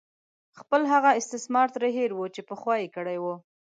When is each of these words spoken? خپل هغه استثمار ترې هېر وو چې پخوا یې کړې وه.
خپل 0.59 0.81
هغه 0.93 1.09
استثمار 1.21 1.67
ترې 1.75 1.89
هېر 1.97 2.11
وو 2.13 2.25
چې 2.35 2.41
پخوا 2.49 2.75
یې 2.81 2.87
کړې 2.95 3.17
وه. 3.23 3.35